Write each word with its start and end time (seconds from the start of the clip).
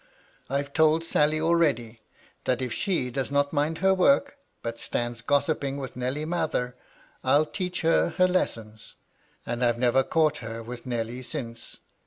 I've 0.49 0.73
told 0.73 1.03
Sally 1.03 1.39
already, 1.39 2.01
that 2.45 2.59
if 2.59 2.73
she 2.73 3.11
does 3.11 3.29
not 3.29 3.53
mind 3.53 3.77
her 3.77 3.93
work, 3.93 4.35
but 4.63 4.79
stands 4.79 5.21
gossiping 5.21 5.77
with 5.77 5.95
Nelly 5.95 6.25
Mather, 6.25 6.75
I'll 7.23 7.45
teach 7.45 7.81
her 7.81 8.09
her 8.17 8.27
lessons; 8.27 8.95
and 9.45 9.63
I've 9.63 9.77
never 9.77 10.01
caught 10.01 10.37
her 10.37 10.63
with 10.63 10.79
old 10.79 10.85
Nelly 10.87 11.21
since." 11.21 11.81